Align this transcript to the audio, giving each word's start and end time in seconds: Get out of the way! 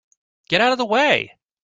Get 0.49 0.61
out 0.61 0.71
of 0.71 0.79
the 0.79 0.85
way! 0.87 1.35